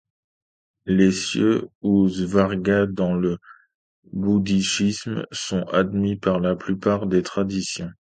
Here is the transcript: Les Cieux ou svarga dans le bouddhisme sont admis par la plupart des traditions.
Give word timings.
Les 0.87 1.11
Cieux 1.11 1.69
ou 1.83 2.09
svarga 2.09 2.87
dans 2.87 3.13
le 3.13 3.37
bouddhisme 4.13 5.27
sont 5.31 5.61
admis 5.71 6.15
par 6.15 6.39
la 6.39 6.55
plupart 6.55 7.05
des 7.05 7.21
traditions. 7.21 7.91